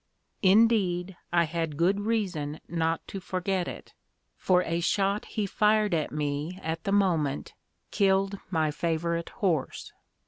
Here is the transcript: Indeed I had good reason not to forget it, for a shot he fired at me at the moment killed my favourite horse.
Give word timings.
Indeed 0.41 1.15
I 1.31 1.43
had 1.43 1.77
good 1.77 1.99
reason 1.99 2.59
not 2.67 3.07
to 3.07 3.19
forget 3.19 3.67
it, 3.67 3.93
for 4.35 4.63
a 4.63 4.79
shot 4.79 5.25
he 5.25 5.45
fired 5.45 5.93
at 5.93 6.11
me 6.11 6.59
at 6.63 6.85
the 6.85 6.91
moment 6.91 7.53
killed 7.91 8.39
my 8.49 8.71
favourite 8.71 9.29
horse. 9.29 9.93